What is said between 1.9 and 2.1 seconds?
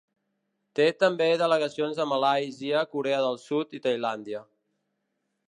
a